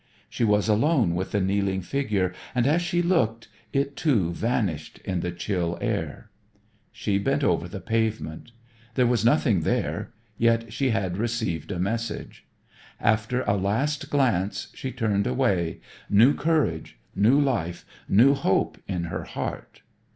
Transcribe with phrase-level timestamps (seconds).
[0.27, 5.19] She was alone with the kneeling figure and, as she looked, it too vanished in
[5.19, 6.31] the chill air.
[6.91, 8.51] She bent over the pavement.
[8.95, 12.47] There was nothing there, yet she had received a message.
[12.99, 19.25] After a last glance she turned away, new courage, new life, new hope in her
[19.25, 19.83] heart.